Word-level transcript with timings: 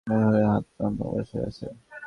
শরীর 0.03 0.13
গরম 0.13 0.27
হয়ে, 0.29 0.45
হাত 0.51 0.65
পা 0.77 0.85
অবস 1.05 1.27
হয়ে 1.33 1.45
আসে। 1.47 1.67